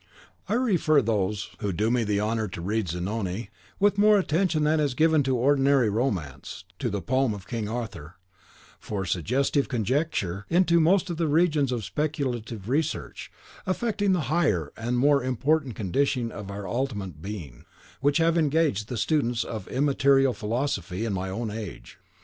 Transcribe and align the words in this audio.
I 0.49 0.55
refer 0.55 1.03
those 1.03 1.51
who 1.59 1.71
do 1.71 1.91
me 1.91 2.03
the 2.03 2.19
honour 2.19 2.47
to 2.47 2.59
read 2.59 2.87
"Zanoni" 2.89 3.51
with 3.79 3.99
more 3.99 4.17
attention 4.17 4.63
than 4.63 4.79
is 4.79 4.95
given 4.95 5.21
to 5.21 5.35
ordinary 5.37 5.91
romance, 5.91 6.63
to 6.79 6.89
the 6.89 7.03
Poem 7.03 7.35
of 7.35 7.47
"King 7.47 7.69
Arthur," 7.69 8.15
for 8.79 9.05
suggestive 9.05 9.69
conjecture 9.69 10.47
into 10.49 10.79
most 10.79 11.11
of 11.11 11.17
the 11.17 11.27
regions 11.27 11.71
of 11.71 11.83
speculative 11.85 12.67
research, 12.67 13.31
affecting 13.67 14.11
the 14.11 14.21
higher 14.21 14.73
and 14.75 14.97
more 14.97 15.23
important 15.23 15.75
condition 15.75 16.31
of 16.31 16.49
our 16.49 16.67
ultimate 16.67 17.21
being, 17.21 17.65
which 17.99 18.17
have 18.17 18.39
engaged 18.39 18.87
the 18.89 18.97
students 18.97 19.43
of 19.43 19.67
immaterial 19.67 20.33
philosophy 20.33 21.05
in 21.05 21.13
my 21.13 21.29
own 21.29 21.51
age. 21.51 21.99